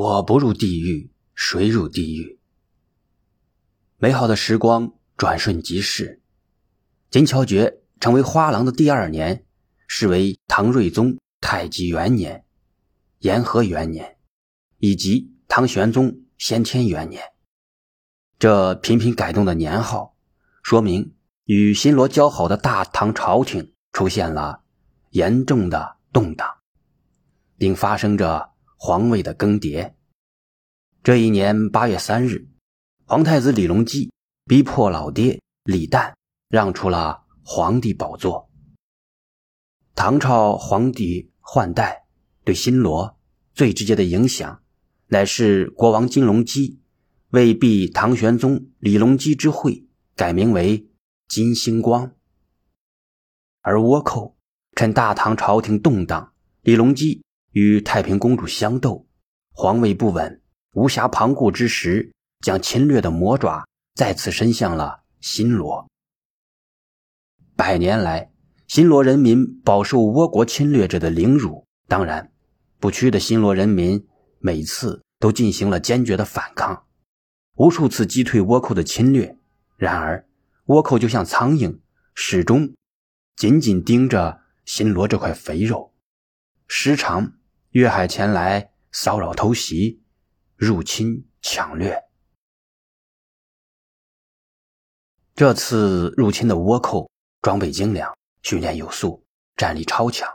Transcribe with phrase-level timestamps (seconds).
[0.00, 2.38] 我不入地狱，谁入地狱？
[3.96, 6.22] 美好的时光转瞬即逝。
[7.10, 9.44] 金桥诀成为花郎的第二年，
[9.88, 12.44] 是为唐睿宗太极元年、
[13.18, 14.18] 延和元年，
[14.78, 17.20] 以及唐玄宗先天元年。
[18.38, 20.14] 这频频改动的年号，
[20.62, 21.12] 说明
[21.42, 24.62] 与新罗交好的大唐朝廷出现了
[25.10, 26.48] 严重的动荡。
[27.56, 29.92] 并发生着皇位的更迭。
[31.02, 32.48] 这一年八月三日，
[33.04, 34.12] 皇太子李隆基
[34.44, 36.14] 逼迫老爹李旦
[36.48, 38.48] 让出了皇帝宝座。
[39.96, 42.06] 唐朝皇帝换代
[42.44, 43.18] 对新罗
[43.52, 44.62] 最直接的影响，
[45.08, 46.80] 乃是国王金隆基
[47.30, 50.88] 为避唐玄宗李隆基之讳，改名为
[51.26, 52.12] 金星光。
[53.60, 54.36] 而倭寇
[54.76, 56.32] 趁大唐朝廷动荡，
[56.62, 57.24] 李隆基。
[57.58, 59.04] 与太平公主相斗，
[59.52, 60.40] 皇位不稳，
[60.74, 65.88] 无暇旁顾之时，将侵略的魔爪再次伸向了新罗。
[67.56, 68.30] 百年来，
[68.68, 72.30] 新罗人民饱受倭国侵略者的凌辱，当然，
[72.78, 74.06] 不屈的新罗人民
[74.38, 76.84] 每次都进行了坚决的反抗，
[77.56, 79.36] 无数次击退倭寇的侵略。
[79.76, 80.24] 然而，
[80.66, 81.80] 倭寇就像苍蝇，
[82.14, 82.72] 始终
[83.34, 85.92] 紧紧盯着新罗这块肥肉，
[86.68, 87.32] 时常。
[87.70, 90.02] 越海前来骚扰、偷袭、
[90.56, 92.02] 入侵、抢掠。
[95.34, 97.10] 这次入侵的倭寇
[97.42, 100.28] 装备精良，训练有素，战力超强。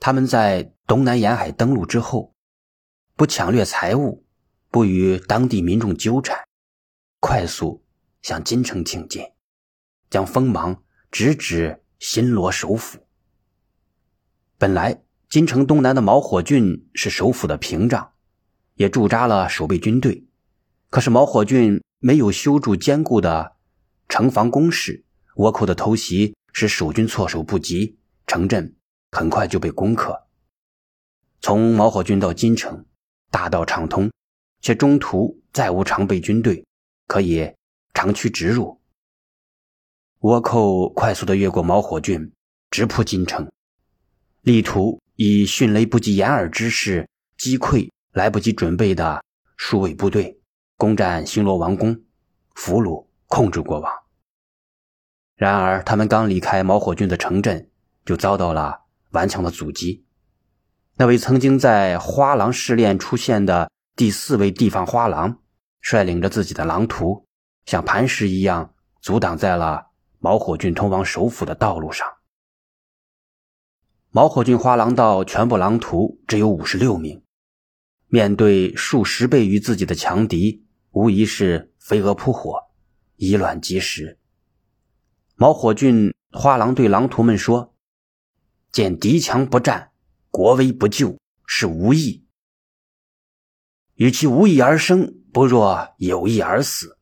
[0.00, 2.34] 他们在东南沿海登陆之后，
[3.14, 4.26] 不抢掠财物，
[4.68, 6.44] 不与当地民众纠缠，
[7.20, 7.84] 快速
[8.20, 9.24] 向京城挺进，
[10.10, 13.06] 将锋芒直指新罗首府。
[14.58, 15.05] 本来。
[15.36, 18.14] 金城东南的毛火郡是首府的屏障，
[18.76, 20.26] 也驻扎了守备军队。
[20.88, 23.56] 可是毛火郡没有修筑坚固的
[24.08, 25.04] 城防工事，
[25.34, 28.74] 倭寇的偷袭使守军措手不及，城镇
[29.12, 30.26] 很快就被攻克。
[31.42, 32.86] 从毛火郡到金城，
[33.30, 34.10] 大道畅通，
[34.62, 36.64] 且中途再无常备军队
[37.08, 37.52] 可以
[37.92, 38.80] 长驱直入。
[40.20, 42.32] 倭寇快速的越过毛火郡，
[42.70, 43.46] 直扑金城，
[44.40, 44.98] 力图。
[45.16, 49.22] 以迅雷不及掩耳之势击溃来不及准备的
[49.56, 50.40] 数位部队，
[50.76, 51.98] 攻占星罗王宫，
[52.54, 53.92] 俘虏控制国王。
[55.34, 57.70] 然而，他们刚离开毛火郡的城镇，
[58.04, 60.04] 就遭到了顽强的阻击。
[60.96, 65.38] 那位曾经在花郎试炼出现的第四位地方花郎，
[65.80, 67.26] 率领着自己的狼徒，
[67.66, 69.86] 像磐石一样阻挡在了
[70.18, 72.06] 毛火郡通往首府的道路上。
[74.16, 77.22] 毛火郡花郎道全部狼徒只有五十六名，
[78.06, 82.58] 面对数十倍于自己的强敌，无疑是飞蛾扑火，
[83.16, 84.18] 以卵击石。
[85.34, 87.74] 毛火郡花郎对狼徒们说
[88.72, 89.90] ：“见敌强不战，
[90.30, 92.22] 国危不救，是无义；
[93.96, 96.96] 与其无义而生，不若有义而死。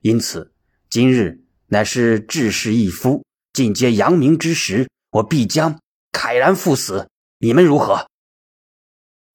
[0.00, 0.54] 因此，
[0.88, 5.78] 今日乃是志士一夫尽皆扬名之时，我必将。”
[6.14, 8.08] 慨然赴死，你们如何？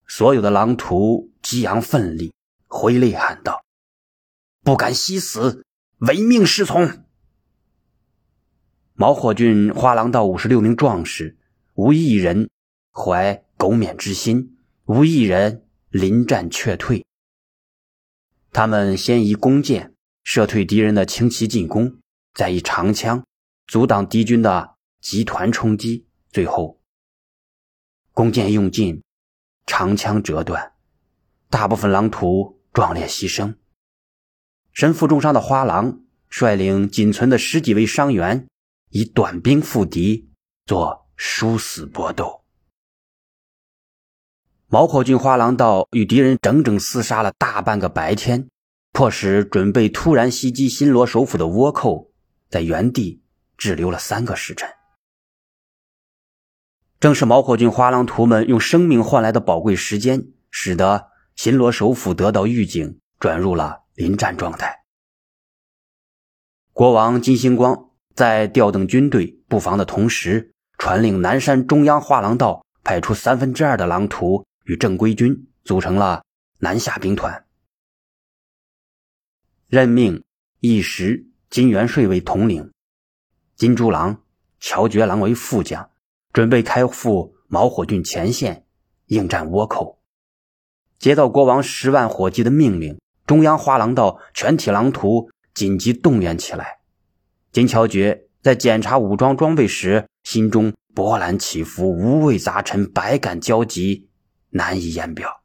[0.07, 2.33] 所有的狼徒激昂奋力，
[2.67, 3.65] 挥泪喊道
[4.63, 5.65] ：“不敢惜死，
[5.97, 7.03] 唯命是从。”
[8.95, 11.37] 毛火俊花郎道五十六名壮士，
[11.73, 12.49] 无一人
[12.91, 17.05] 怀苟免之心，无一人临战却退。
[18.51, 21.99] 他们先以弓箭射退敌人的轻骑进攻，
[22.33, 23.25] 再以长枪
[23.67, 26.05] 阻挡敌军的集团冲击。
[26.31, 26.79] 最后，
[28.13, 29.03] 弓箭用尽，
[29.65, 30.73] 长枪折断，
[31.49, 33.55] 大部分狼徒壮烈牺牲。
[34.71, 38.47] 身负重伤的花郎率领仅存的十几位伤员，
[38.89, 40.29] 以短兵赴敌，
[40.65, 42.43] 做殊死搏斗。
[44.67, 48.47] 毛火郡花郎道与敌人整整厮杀了大半个白天，
[48.91, 52.11] 迫使准备突然袭击新罗首府的倭寇
[52.49, 53.23] 在原地
[53.57, 54.69] 滞留了三个时辰。
[56.99, 64.83] 正是毛火军花郎徒们用生命换来的宝贵时间，使得新罗首府得到预警，转入了临战状态。
[66.73, 76.23] 国王金星光在调动军队布防的同时，传令南山中央花郎道派出三分之二的狼徒与正规军组成了
[76.57, 77.45] 南下兵团，
[79.67, 80.21] 任命
[80.59, 82.69] 一时金元帅为统领，
[83.55, 84.21] 金珠郎、
[84.59, 85.89] 乔觉郎为副将。
[86.31, 88.65] 准备开赴毛火郡前线，
[89.07, 89.99] 应战倭寇。
[90.99, 96.79] 接到国王十万火急的命令，中央花廊道全体狼徒紧急动员起来。
[97.51, 104.09] 金乔觉在检查武装装备时，心中波澜起伏，五味杂陈，百感交集，
[104.49, 105.41] 难以言表。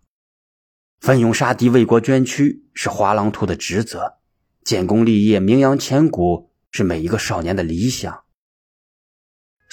[1.00, 4.18] 奋勇杀敌，为国捐躯，是花狼图的职责；
[4.64, 8.23] 建功立业，名扬千古，是每一个少年的理想。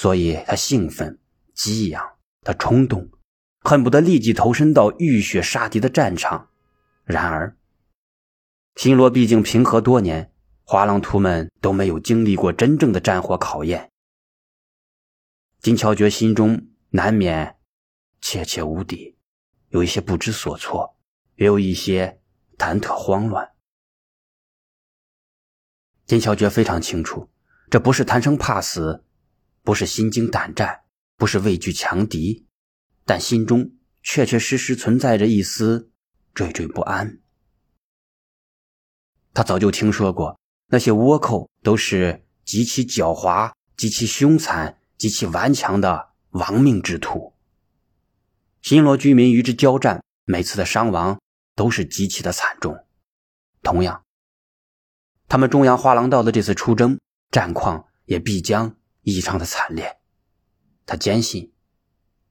[0.01, 1.19] 所以他兴奋、
[1.53, 3.07] 激昂，他冲动，
[3.59, 6.49] 恨不得立即投身到浴血杀敌的战场。
[7.03, 7.55] 然而，
[8.77, 10.33] 新罗毕竟平和多年，
[10.63, 13.91] 花狼图们都没有经历过真正的战火考验。
[15.59, 17.57] 金乔觉心中难免
[18.21, 19.19] 怯怯无底，
[19.69, 20.97] 有一些不知所措。
[21.35, 22.19] 也有一些
[22.57, 23.51] 忐忑慌乱。
[26.07, 27.29] 金乔觉非常清楚，
[27.69, 29.03] 这不是贪生怕死，
[29.63, 30.81] 不是心惊胆战，
[31.17, 32.47] 不是畏惧强敌，
[33.05, 33.71] 但心中
[34.01, 35.91] 确确实实存在着一丝
[36.33, 37.19] 惴惴不安。
[39.33, 47.33] 他早就听说过，那些倭寇都是极其狡猾、极其凶残、极其顽强的亡命之徒。
[48.61, 51.19] 新罗居民与之交战，每次的伤亡。
[51.53, 52.87] 都是极其的惨重。
[53.61, 54.03] 同样，
[55.27, 56.97] 他们中央花廊道的这次出征
[57.29, 59.97] 战况也必将异常的惨烈。
[60.85, 61.51] 他坚信，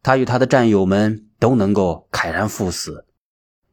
[0.03, 3.07] 他与他的战友们都能够慨然赴死，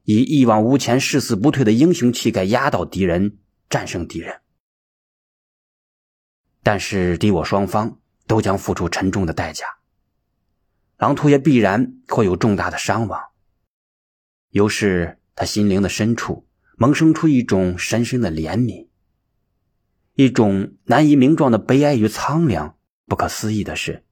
[0.03, 3.39] 以一往无前、誓死不退的英雄气概压倒敌人、
[3.69, 4.41] 战胜敌人。
[6.63, 9.65] 但是，敌我双方都将付出沉重的代价，
[10.97, 13.21] 狼图也必然会有重大的伤亡。
[14.50, 15.19] 由是。
[15.39, 16.47] 他心灵的深处
[16.77, 18.88] 萌生出一种深深的怜悯，
[20.15, 22.75] 一种难以名状的悲哀与苍凉。
[23.07, 24.04] 不可思议的是，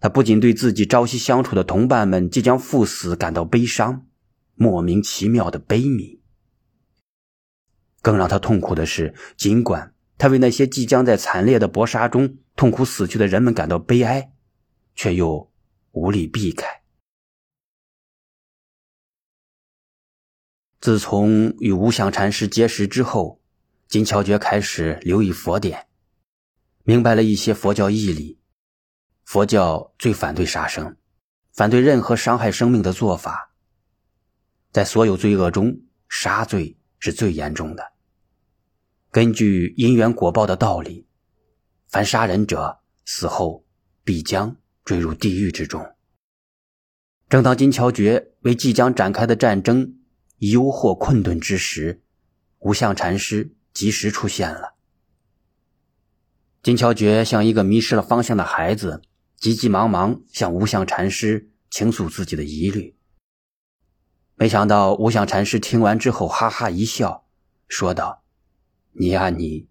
[0.00, 4.06] 他不仅对自己朝夕相处的同伴们即将赴死感到悲伤，
[4.54, 6.18] 莫名其妙的悲悯。
[8.00, 14.32] 更让他痛苦的是，尽管他为那些即将在惨烈的搏杀中痛苦死去的人们感到悲哀，
[14.94, 15.52] 却又
[15.92, 16.82] 无力避开。
[20.80, 23.42] 自从与无相禅师结识之后，
[23.88, 25.88] 金乔觉开始留意佛典，
[26.88, 28.38] 明白了一些佛教义理。
[29.24, 30.96] 佛教最反对杀生，
[31.52, 33.52] 反对任何伤害生命的做法。
[34.70, 37.94] 在所有罪恶中，杀罪是最严重的。
[39.10, 41.08] 根据因缘果报的道理，
[41.88, 43.66] 凡杀人者死后
[44.04, 45.84] 必将坠入地狱之中。
[47.28, 49.98] 正当金乔觉为即将展开的战争，
[50.38, 52.04] 忧惑困顿之时，
[52.60, 54.75] 无相禅师及时出现了。
[56.66, 59.00] 金乔觉像一个迷失了方向的孩子，
[59.36, 62.98] 急急忙忙向无相禅师倾诉自己的疑虑。
[64.34, 67.24] 没想到无相禅师听完之后，哈哈一笑，
[67.68, 68.24] 说道
[68.98, 69.68] ：“你呀，你，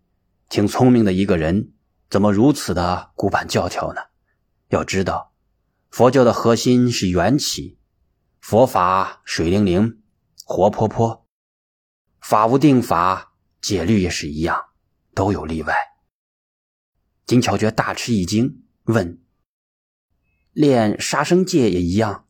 [0.48, 1.74] 挺聪明的一个人，
[2.10, 4.00] 怎么如此的古板教条呢？
[4.70, 5.34] 要知道，
[5.90, 7.78] 佛教的核心是缘起，
[8.40, 10.02] 佛法水灵灵。”
[10.48, 11.28] 活泼泼，
[12.22, 14.58] 法无定法，戒律也是一样，
[15.14, 15.76] 都有例外。
[17.26, 19.20] 金巧觉大吃一惊，问
[20.54, 22.28] ：“练杀生戒也一样？”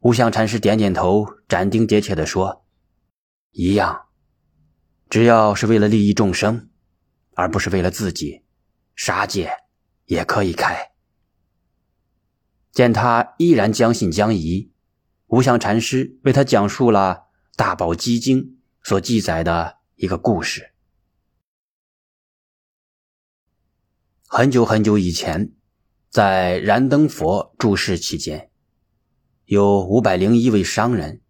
[0.00, 2.64] 无相禅师点点头，斩钉截铁地说
[3.52, 4.06] ：“一样，
[5.10, 6.70] 只要是为了利益众生，
[7.34, 8.44] 而不是为了自己，
[8.96, 9.50] 杀戒
[10.06, 10.90] 也可以开。”
[12.72, 14.72] 见他依然将信将疑。
[15.26, 17.26] 无相禅师为他讲述了
[17.56, 18.42] 《大宝积经》
[18.82, 20.69] 所记载的一个故事。
[24.32, 25.50] 很久很久以前，
[26.08, 28.48] 在燃灯佛住世期间，
[29.46, 31.20] 有五百零一位商人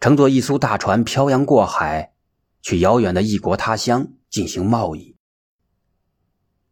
[0.00, 2.14] 乘坐一艘大船漂洋过海，
[2.62, 5.18] 去遥远的异国他乡进行贸易。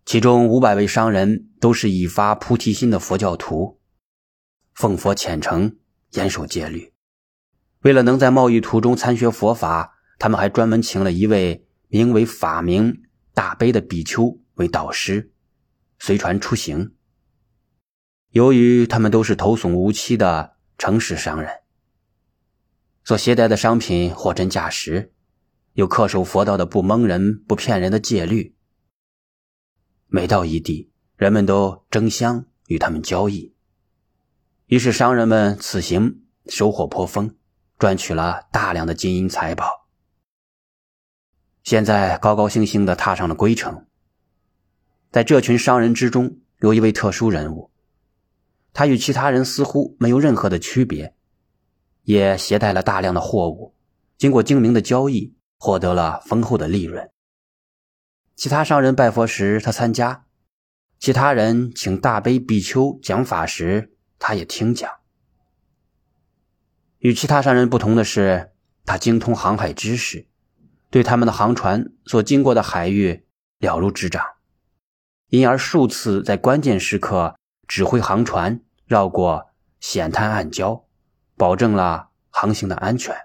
[0.06, 3.78] 其中五百位商人都是已发菩提心的佛教徒，
[4.72, 5.76] 奉佛虔诚。
[6.12, 6.94] 严守戒律，
[7.82, 13.02] 为了能在贸易途中参学佛法，他们还专门请了一位名为法明
[13.34, 15.33] 大悲的比丘为导师，
[15.98, 16.94] 随船出行。
[18.30, 21.62] 由于他们都是头耸无欺的诚实商人，
[23.04, 25.12] 所携带的商品货真价实，
[25.74, 28.56] 又恪守佛道的不蒙人、不骗人的戒律，
[30.08, 33.54] 每到一地，人们都争相与他们交易。
[34.66, 37.36] 于是，商人们此行收获颇丰，
[37.78, 39.86] 赚取了大量的金银财宝。
[41.62, 43.86] 现在高高兴兴的踏上了归程。
[45.14, 47.70] 在这群商人之中，有一位特殊人物，
[48.72, 51.14] 他与其他人似乎没有任何的区别，
[52.02, 53.76] 也携带了大量的货物，
[54.18, 57.08] 经过精明的交易，获得了丰厚的利润。
[58.34, 60.24] 其他商人拜佛时，他参加；
[60.98, 64.90] 其他人请大悲比丘讲法时，他也听讲。
[66.98, 68.50] 与其他商人不同的是，
[68.84, 70.26] 他精通航海知识，
[70.90, 73.24] 对他们的航船所经过的海域
[73.60, 74.20] 了如指掌，
[75.28, 79.50] 因而数次在关键时刻指挥航船绕过
[79.80, 80.84] 险滩暗礁，
[81.36, 83.16] 保证了航行的安全。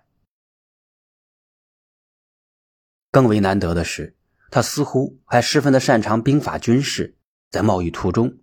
[3.11, 4.15] 更为难得的是。
[4.51, 7.15] 他似乎还十分的擅长兵法军事，
[7.51, 8.39] 在贸易途中，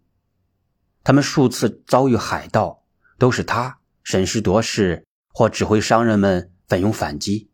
[1.03, 2.85] 他们数次遭遇海盗，
[3.19, 7.51] 都是他审时度势，或指挥商人们奋勇反击，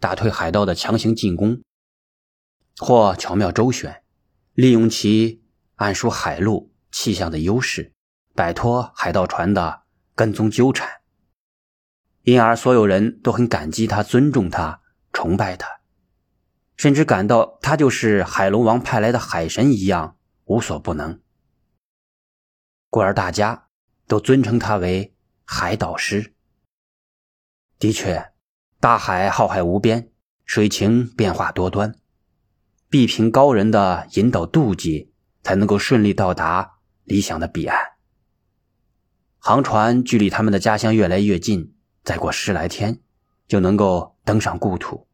[0.00, 1.62] 打退海盗的强行进攻，
[2.78, 4.02] 或巧妙周旋，
[4.56, 5.44] 利用其
[5.74, 7.92] 暗熟海路气象的优势，
[8.34, 9.82] 摆脱海盗船的
[10.14, 11.02] 跟踪纠缠，
[12.22, 14.80] 因而所有人都很感激他，尊重他，
[15.12, 15.68] 崇拜他。
[16.74, 21.20] 甚至感到他就是海龙王派来的海神一样无所不能，
[22.88, 23.68] 故而大家
[24.06, 26.32] 都尊称他为海导师。
[27.78, 28.32] 的确，
[28.80, 30.10] 大海浩瀚无边，
[30.46, 31.94] 水情变化多端，
[32.88, 35.12] 必凭高人的引导渡计，
[35.42, 37.78] 才能够顺利到达理想的彼岸。
[39.38, 43.00] 航船距离他们的家乡越来越近，再过十来天，
[43.46, 45.06] 就能够登上故土。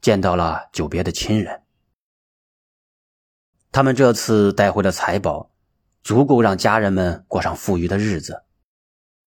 [0.00, 1.60] 见到了久别的亲人，
[3.70, 5.50] 他们这次带回的财宝，
[6.02, 8.44] 足够让家人们过上富裕的日子，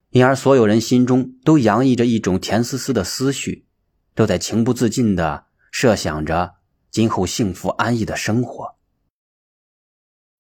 [0.10, 3.68] 因而所有人心中都洋溢着一种甜丝丝的思绪，
[4.16, 6.56] 都在情不自禁地设想着
[6.94, 8.76] 今后幸福安逸的生活。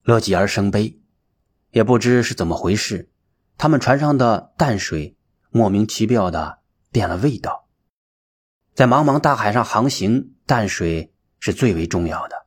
[0.03, 0.99] 乐极而生悲，
[1.71, 3.09] 也不知是怎么回事，
[3.57, 5.17] 他们船上的淡水
[5.49, 6.59] 莫名其妙的
[6.91, 7.67] 变了味道。
[8.75, 12.45] 在茫茫大海上航行，淡水是最为重要的。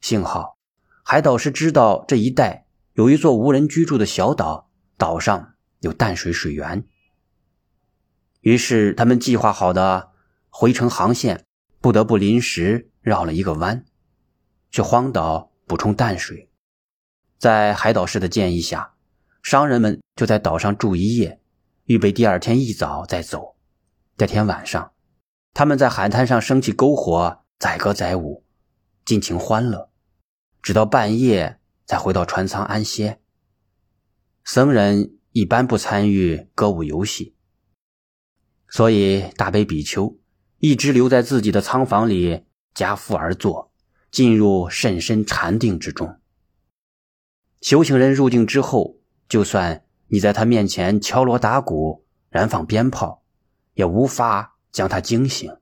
[0.00, 0.58] 幸好，
[1.04, 6.84] 海导师知道这一带有一座无人居住的小岛，岛上有淡水水源。
[8.40, 10.10] 于是，他们计划好的
[10.48, 11.44] 回程航线
[11.80, 13.84] 不得不临时绕了一个弯，
[14.72, 16.50] 去荒岛补充淡水。
[17.38, 18.94] 在海导师的建议下，
[19.44, 21.40] 商人们就在岛上住一夜，
[21.84, 23.54] 预备第二天一早再走。
[24.16, 24.92] 这天晚上。
[25.54, 28.44] 他们在海滩上升起篝火，载歌载舞，
[29.04, 29.88] 尽情欢乐，
[30.60, 33.20] 直到半夜才回到船舱安歇。
[34.42, 37.36] 僧人一般不参与歌舞游戏，
[38.68, 40.18] 所以大悲比丘
[40.58, 42.45] 一直留在自己的仓房里
[42.76, 43.72] 夹腹而坐，
[44.12, 46.20] 进入甚深禅定之中。
[47.60, 53.24] 修行人入定之后，就算你在他面前敲锣打鼓、燃放鞭炮，
[53.74, 54.52] 也无法。
[54.72, 55.56] 将他惊醒。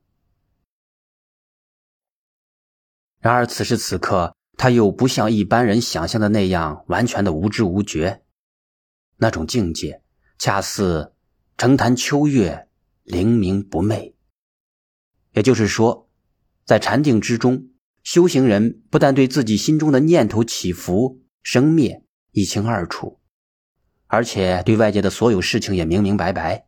[3.21, 8.25] 然而此时此刻，他又不像一般人想象的那样完全的无知无觉，
[9.19, 10.03] 那种境界
[10.37, 11.15] 恰似
[11.57, 12.69] 澄潭秋月，
[13.05, 14.17] 灵明不昧。
[15.31, 16.04] 也就是说，
[16.65, 17.69] 在禅定之中，
[18.03, 23.21] 修行人不但对自己心中的念头起伏、生灭一清二楚，
[24.07, 26.67] 而且对外界的所有事情也明明白白。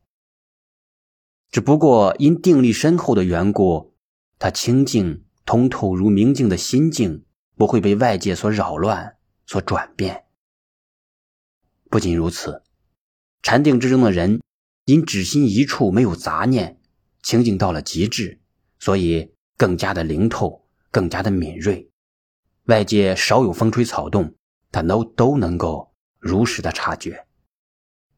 [1.51, 3.95] 只不过因定力深厚的缘故，
[4.39, 7.25] 他清净通透如明镜的心境
[7.57, 10.25] 不会被外界所扰乱、所转变。
[11.89, 12.63] 不仅如此，
[13.43, 14.43] 禅定之中的人
[14.85, 16.81] 因只心一处，没有杂念，
[17.23, 18.41] 清净到了极致，
[18.79, 21.91] 所以更加的灵透，更加的敏锐。
[22.65, 24.35] 外界少有风吹草动，
[24.71, 27.27] 他都都能够如实的察觉。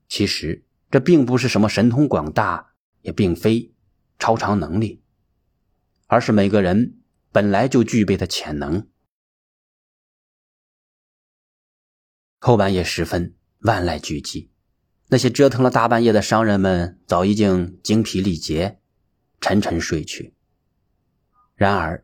[0.09, 2.67] 其实这并不是什么神通广大。
[3.03, 3.73] 也并非
[4.19, 5.03] 超常能力，
[6.09, 6.99] 而是每个人
[7.31, 8.89] 本来就具备的潜能。
[12.41, 14.51] 后半夜时分，万籁俱寂，
[15.07, 18.81] 那些折腾了大半夜的商人们早已经精疲力竭，
[19.41, 20.35] 沉沉睡去。
[21.59, 22.03] 然而，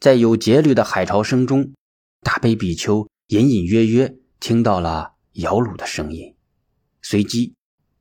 [0.00, 1.74] 在有节律的海潮声中，
[2.22, 6.34] 大悲比丘隐隐约约听到了摇橹的声音，
[7.02, 7.54] 随即，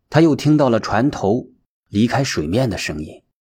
[0.09, 1.49] 他又听到了船头。
[1.89, 3.21] 离开水面的声音，